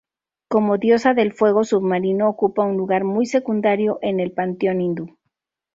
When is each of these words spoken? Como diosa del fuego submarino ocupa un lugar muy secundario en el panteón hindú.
Como 0.47 0.79
diosa 0.79 1.13
del 1.13 1.31
fuego 1.31 1.63
submarino 1.63 2.27
ocupa 2.27 2.63
un 2.65 2.75
lugar 2.75 3.03
muy 3.03 3.27
secundario 3.27 3.99
en 4.01 4.19
el 4.19 4.31
panteón 4.31 4.81
hindú. 4.81 5.15